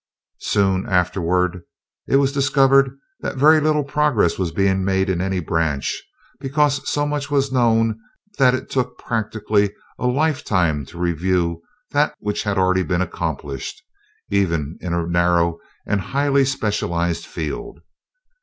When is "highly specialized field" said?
16.01-17.81